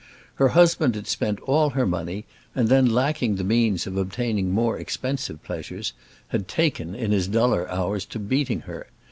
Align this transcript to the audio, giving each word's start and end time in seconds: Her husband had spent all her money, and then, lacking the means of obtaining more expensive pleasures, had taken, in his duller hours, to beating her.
Her 0.37 0.47
husband 0.57 0.95
had 0.95 1.05
spent 1.05 1.39
all 1.41 1.69
her 1.69 1.85
money, 1.85 2.25
and 2.55 2.69
then, 2.69 2.87
lacking 2.91 3.35
the 3.35 3.43
means 3.43 3.85
of 3.85 3.97
obtaining 3.97 4.49
more 4.49 4.79
expensive 4.79 5.43
pleasures, 5.43 5.93
had 6.29 6.47
taken, 6.47 6.95
in 6.95 7.11
his 7.11 7.27
duller 7.27 7.69
hours, 7.69 8.03
to 8.05 8.17
beating 8.17 8.61
her. 8.61 8.87